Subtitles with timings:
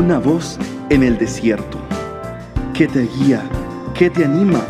[0.00, 1.78] una voz en el desierto,
[2.72, 3.42] que te guía,
[3.92, 4.64] que te anima,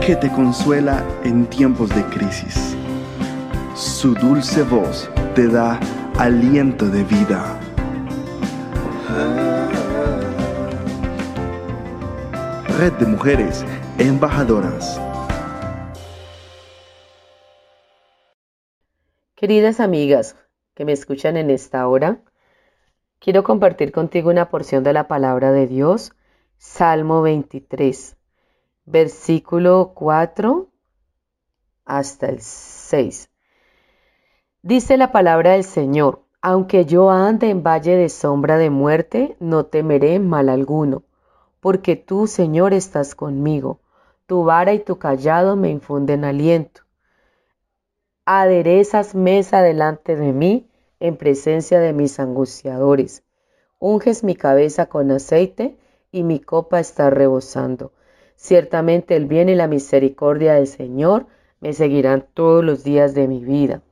[0.00, 2.76] que te consuela en tiempos de crisis.
[3.74, 5.80] Su dulce voz te da
[6.16, 7.58] aliento de vida.
[12.78, 13.64] Red de Mujeres
[13.98, 15.00] Embajadoras.
[19.34, 20.36] Queridas amigas
[20.76, 22.22] que me escuchan en esta hora,
[23.20, 26.12] quiero compartir contigo una porción de la palabra de Dios,
[26.56, 28.16] Salmo 23,
[28.84, 30.68] versículo 4
[31.84, 33.30] hasta el 6.
[34.62, 39.66] Dice la palabra del Señor, aunque yo ande en valle de sombra de muerte, no
[39.66, 41.02] temeré mal alguno,
[41.60, 43.80] porque tú, Señor, estás conmigo,
[44.26, 46.82] tu vara y tu callado me infunden aliento.
[48.24, 50.67] Aderezas mesa delante de mí
[51.00, 53.24] en presencia de mis angustiadores.
[53.78, 55.76] Unges mi cabeza con aceite
[56.10, 57.92] y mi copa está rebosando.
[58.36, 61.26] Ciertamente el bien y la misericordia del Señor
[61.60, 63.82] me seguirán todos los días de mi vida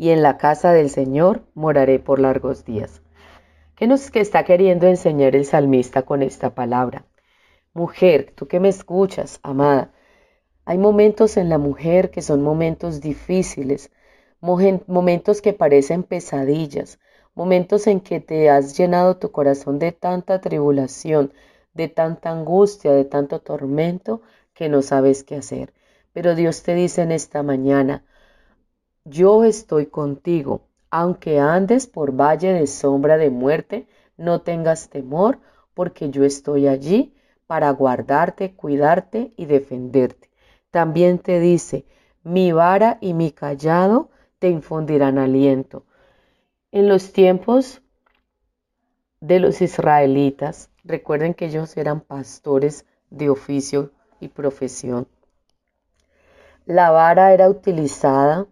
[0.00, 3.02] y en la casa del Señor moraré por largos días.
[3.76, 7.04] ¿Qué nos está queriendo enseñar el salmista con esta palabra?
[7.74, 9.92] Mujer, tú que me escuchas, amada,
[10.64, 13.90] hay momentos en la mujer que son momentos difíciles,
[14.40, 16.98] momentos que parecen pesadillas,
[17.34, 21.32] momentos en que te has llenado tu corazón de tanta tribulación,
[21.74, 24.22] de tanta angustia, de tanto tormento,
[24.54, 25.72] que no sabes qué hacer.
[26.12, 28.04] Pero Dios te dice en esta mañana,
[29.04, 35.38] yo estoy contigo, aunque andes por valle de sombra de muerte, no tengas temor,
[35.74, 37.14] porque yo estoy allí
[37.46, 40.30] para guardarte, cuidarte y defenderte.
[40.70, 41.86] También te dice,
[42.22, 44.10] mi vara y mi callado
[44.40, 45.84] te infundirán aliento.
[46.72, 47.82] En los tiempos
[49.20, 55.06] de los israelitas, recuerden que ellos eran pastores de oficio y profesión.
[56.64, 58.46] La vara era utilizada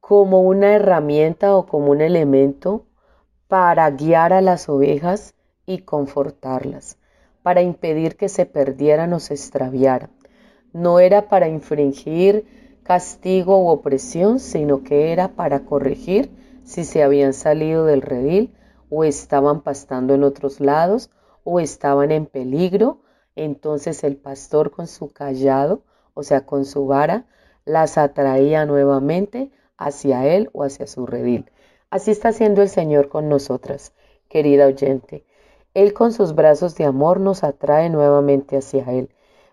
[0.00, 2.86] como una herramienta o como un elemento
[3.46, 5.34] para guiar a las ovejas
[5.66, 6.96] y confortarlas,
[7.42, 10.10] para impedir que se perdieran o se extraviaran.
[10.72, 12.46] No era para infringir
[12.88, 16.30] castigo u opresión, sino que era para corregir
[16.64, 18.54] si se habían salido del redil
[18.88, 21.10] o estaban pastando en otros lados
[21.44, 23.02] o estaban en peligro.
[23.36, 25.82] Entonces el pastor con su callado,
[26.14, 27.26] o sea, con su vara,
[27.66, 31.50] las atraía nuevamente hacia Él o hacia su redil.
[31.90, 33.92] Así está haciendo el Señor con nosotras,
[34.30, 35.26] querida oyente.
[35.74, 39.10] Él con sus brazos de amor nos atrae nuevamente hacia Él,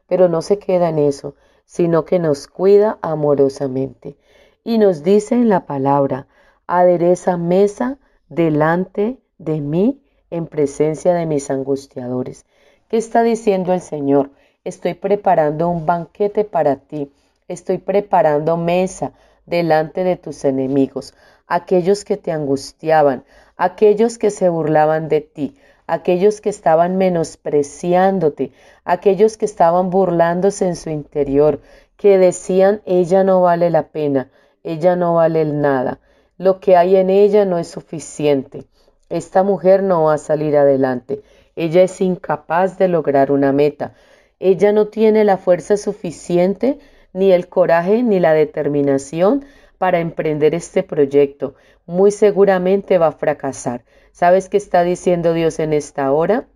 [0.08, 4.16] pero no se queda en eso, sino que nos cuida amorosamente.
[4.64, 6.28] Y nos dice en la palabra,
[6.68, 7.98] adereza mesa
[8.30, 12.46] delante de mí en presencia de mis angustiadores.
[12.90, 14.32] ¿Qué está diciendo el Señor?
[14.64, 17.12] Estoy preparando un banquete para ti,
[17.48, 19.12] estoy preparando mesa
[19.46, 21.14] delante de tus enemigos,
[21.48, 23.24] aquellos que te angustiaban,
[23.58, 25.56] aquellos que se burlaban de ti,
[25.88, 28.52] aquellos que estaban menospreciándote,
[28.84, 31.62] aquellos que estaban burlándose en su interior,
[31.98, 34.30] que decían ella no vale la pena,
[34.64, 36.00] ella no vale nada,
[36.38, 38.66] lo que hay en ella no es suficiente,
[39.10, 41.22] esta mujer no va a salir adelante,
[41.56, 43.94] ella es incapaz de lograr una meta,
[44.40, 46.80] ella no tiene la fuerza suficiente
[47.14, 49.46] ni el coraje ni la determinación
[49.86, 51.54] para emprender este proyecto.
[51.86, 53.86] Muy seguramente va a fracasar.
[54.14, 56.48] ¿Sabes qué está diciendo Dios en esta hora?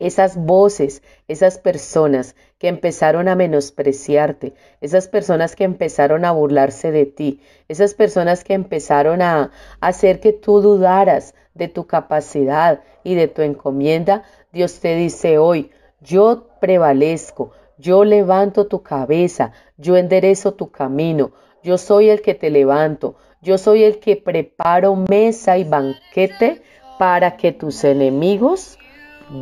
[0.00, 7.06] Esas voces, esas personas que empezaron a menospreciarte, esas personas que empezaron a burlarse de
[7.06, 13.28] ti, esas personas que empezaron a hacer que tú dudaras de tu capacidad y de
[13.28, 15.70] tu encomienda, Dios te dice hoy,
[16.00, 21.30] yo prevalezco, yo levanto tu cabeza, yo enderezo tu camino,
[21.66, 26.62] yo soy el que te levanto, yo soy el que preparo mesa y banquete
[26.96, 28.78] para que tus enemigos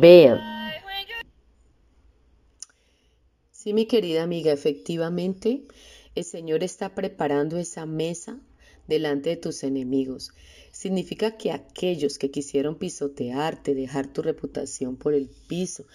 [0.01, 0.39] vean.
[3.51, 5.65] Sí, mi querida amiga, efectivamente,
[6.15, 8.39] el Señor está preparando esa mesa
[8.87, 10.31] delante de tus enemigos.
[10.71, 15.85] Significa que aquellos que quisieron pisotearte, dejar tu reputación por el piso,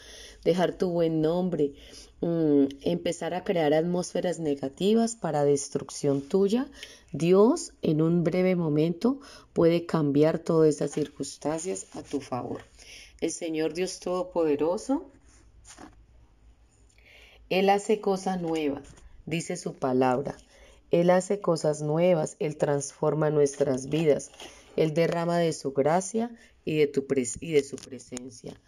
[0.44, 1.72] dejar tu buen nombre,
[2.20, 6.66] mm, empezar a crear atmósferas negativas para destrucción tuya,
[7.12, 9.20] Dios en un breve momento
[9.52, 12.62] puede cambiar todas esas circunstancias a tu favor.
[13.20, 15.10] El Señor Dios Todopoderoso,
[17.48, 18.88] Él hace cosas nuevas,
[19.26, 20.36] dice su palabra.
[20.90, 24.30] Él hace cosas nuevas, Él transforma nuestras vidas.
[24.76, 26.30] Él derrama de su gracia
[26.64, 27.06] y de, tu
[27.40, 28.60] y de su presencia.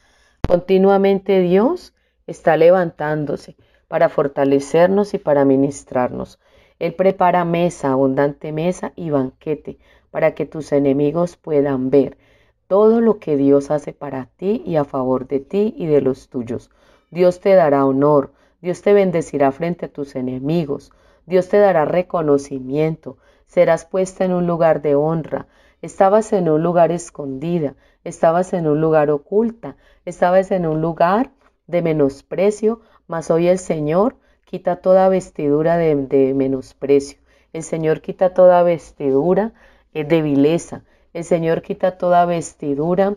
[0.52, 1.94] Continuamente Dios
[2.26, 3.56] está levantándose
[3.88, 6.38] para fortalecernos y para ministrarnos.
[6.78, 9.78] Él prepara mesa, abundante mesa y banquete
[10.10, 12.18] para que tus enemigos puedan ver
[12.66, 16.28] todo lo que Dios hace para ti y a favor de ti y de los
[16.28, 16.70] tuyos.
[17.10, 20.92] Dios te dará honor, Dios te bendecirá frente a tus enemigos,
[21.24, 23.16] Dios te dará reconocimiento,
[23.46, 25.46] serás puesta en un lugar de honra,
[25.82, 27.74] estabas en un lugar escondida,
[28.04, 31.32] estabas en un lugar oculta, estabas en un lugar
[31.66, 37.18] de menosprecio, mas hoy el Señor quita toda vestidura de, menosprecio.
[37.52, 39.52] El Señor quita toda vestidura
[39.92, 40.84] eh, de vileza.
[41.12, 43.16] El Señor quita toda vestidura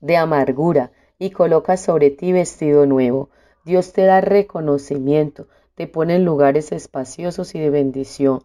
[0.00, 3.30] de amargura y coloca sobre ti vestido nuevo.
[3.64, 8.42] Dios te da reconocimiento, te pone en lugares espaciosos y de bendición.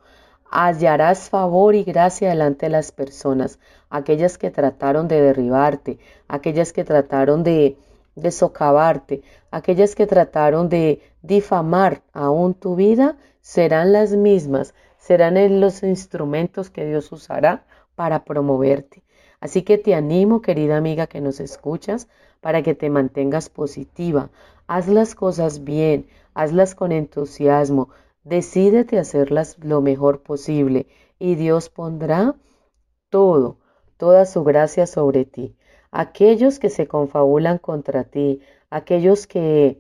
[0.56, 3.58] Hallarás favor y gracia delante de las personas,
[3.90, 5.98] aquellas que trataron de derribarte,
[6.28, 7.76] aquellas que trataron de,
[8.16, 15.82] de socavarte, aquellas que trataron de difamar aún tu vida, serán las mismas, serán los
[15.82, 17.64] instrumentos que Dios usará
[17.96, 19.02] para promoverte.
[19.40, 22.08] Así que te animo, querida amiga que nos escuchas,
[22.42, 24.30] para que te mantengas positiva.
[24.68, 26.06] Haz las cosas bien,
[26.36, 27.90] hazlas con entusiasmo,
[28.24, 30.88] decídete hacerlas lo mejor posible
[31.20, 32.36] y Dios pondrá
[33.10, 33.58] todo,
[33.98, 35.56] toda su gracia sobre ti
[35.94, 38.42] aquellos que se confabulan contra ti,
[38.72, 39.80] aquellos que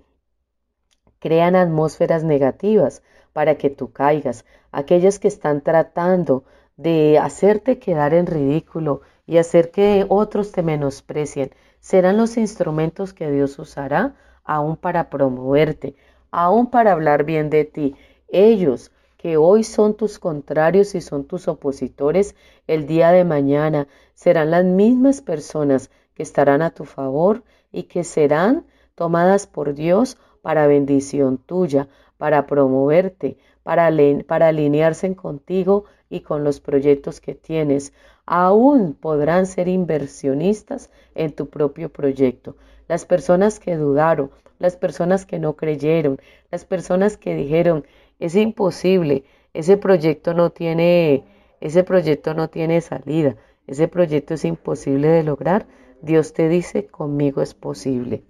[1.19, 3.01] crean atmósferas negativas
[3.33, 6.43] para que tú caigas, aquellos que están tratando
[6.77, 11.49] de hacerte quedar en ridículo y hacer que otros te menosprecien,
[11.79, 14.13] serán los instrumentos que Dios usará
[14.43, 15.95] aún para promoverte,
[16.29, 17.95] aún para hablar bien de ti.
[18.33, 22.35] Ellos que hoy son tus contrarios y son tus opositores,
[22.65, 28.03] el día de mañana serán las mismas personas que estarán a tu favor y que
[28.03, 28.65] serán
[28.95, 31.87] tomadas por Dios para bendición tuya,
[32.17, 33.91] para promoverte, para,
[34.25, 37.93] para alinearse contigo y con los proyectos que tienes.
[38.25, 42.55] Aún podrán ser inversionistas en tu propio proyecto.
[42.87, 46.19] Las personas que dudaron, las personas que no creyeron,
[46.51, 47.85] las personas que dijeron,
[48.25, 49.23] es imposible,
[49.53, 51.23] ese proyecto no tiene,
[51.61, 53.35] ese proyecto no tiene salida,
[53.67, 55.67] ese proyecto es imposible de lograr,
[56.01, 58.23] Dios te dice, conmigo es posible.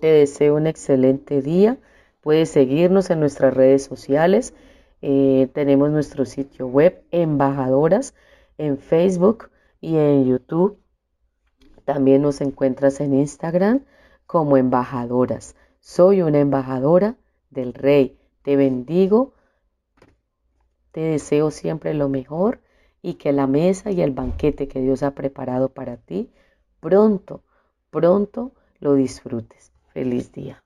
[0.00, 1.78] Te deseo un excelente día.
[2.20, 4.54] Puedes seguirnos en nuestras redes sociales.
[5.02, 8.14] Eh, tenemos nuestro sitio web, Embajadoras,
[8.58, 9.50] en Facebook
[9.80, 10.78] y en YouTube.
[11.84, 13.84] También nos encuentras en Instagram
[14.26, 15.56] como Embajadoras.
[15.80, 17.16] Soy una embajadora
[17.50, 18.18] del Rey.
[18.42, 19.32] Te bendigo.
[20.96, 22.62] Te deseo siempre lo mejor
[23.02, 26.30] y que la mesa y el banquete que Dios ha preparado para ti
[26.80, 27.42] pronto,
[27.90, 29.72] pronto lo disfrutes.
[29.92, 30.64] Feliz día.